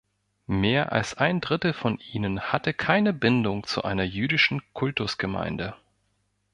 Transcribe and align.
Mehr 0.47 0.93
als 0.93 1.13
ein 1.13 1.41
Drittel 1.41 1.73
von 1.73 1.99
ihnen 1.99 2.39
hatte 2.51 2.73
keine 2.73 3.13
Bindung 3.13 3.67
zu 3.67 3.83
einer 3.83 4.01
jüdischen 4.01 4.63
Kultusgemeinde. 4.73 5.75